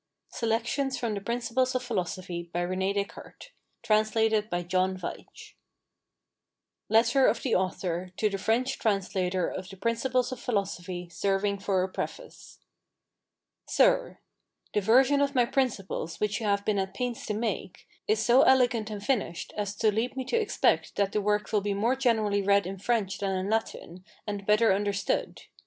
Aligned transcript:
SELECTIONS 0.29 0.97
FROM 0.97 1.13
THE 1.13 1.21
PRINCIPLES 1.21 1.75
OF 1.75 1.83
PHILOSOPHY 1.83 2.49
OF 2.51 2.53
DESCARTES 2.65 3.51
TRANSLATED 3.83 4.49
FROM 4.49 4.49
THE 4.49 4.57
LATIN 4.57 4.89
AND 4.89 5.01
COLLATED 6.89 6.89
WITH 6.89 7.11
THE 7.11 7.11
FRENCH 7.11 7.13
LETTER 7.13 7.27
OF 7.27 7.41
THE 7.43 7.53
AUTHOR 7.53 8.09
TO 8.17 8.29
THE 8.31 8.37
FRENCH 8.39 8.79
TRANSLATOR 8.79 9.47
OF 9.47 9.69
THE 9.69 9.77
PRINCIPLES 9.77 10.31
OF 10.31 10.39
PHILOSOPHY 10.39 11.09
SERVING 11.09 11.59
FOR 11.59 11.83
A 11.83 11.89
PREFACE. 11.89 12.57
Sir, 13.69 14.17
The 14.73 14.81
version 14.81 15.21
of 15.21 15.35
my 15.35 15.45
principles 15.45 16.19
which 16.19 16.39
you 16.39 16.47
have 16.47 16.65
been 16.65 16.79
at 16.79 16.95
pains 16.95 17.23
to 17.27 17.35
make, 17.35 17.87
is 18.07 18.19
so 18.19 18.41
elegant 18.41 18.89
and 18.89 19.05
finished 19.05 19.53
as 19.55 19.75
to 19.75 19.91
lead 19.91 20.17
me 20.17 20.25
to 20.25 20.35
expect 20.35 20.95
that 20.95 21.11
the 21.11 21.21
work 21.21 21.53
will 21.53 21.61
be 21.61 21.75
more 21.75 21.95
generally 21.95 22.41
read 22.41 22.65
in 22.65 22.79
French 22.79 23.19
than 23.19 23.37
in 23.37 23.51
Latin, 23.51 24.03
and 24.25 24.47
better 24.47 24.73
understood. 24.73 25.43